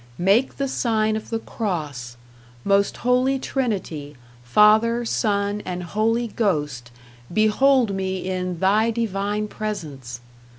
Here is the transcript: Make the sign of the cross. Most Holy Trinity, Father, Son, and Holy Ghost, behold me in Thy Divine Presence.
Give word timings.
Make 0.17 0.57
the 0.57 0.67
sign 0.67 1.15
of 1.15 1.29
the 1.29 1.37
cross. 1.37 2.17
Most 2.63 2.97
Holy 3.05 3.37
Trinity, 3.37 4.15
Father, 4.43 5.05
Son, 5.05 5.61
and 5.63 5.83
Holy 5.83 6.29
Ghost, 6.29 6.89
behold 7.31 7.93
me 7.93 8.17
in 8.27 8.57
Thy 8.59 8.89
Divine 8.89 9.47
Presence. 9.47 10.19